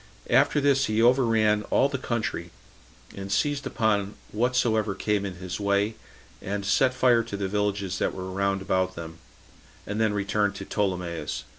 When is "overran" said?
0.99-1.61